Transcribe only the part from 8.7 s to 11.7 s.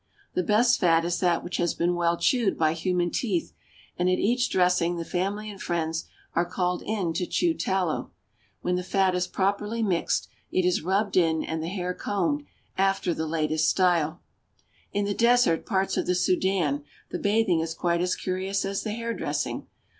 the fat is properly mixed, it is rubbed in and the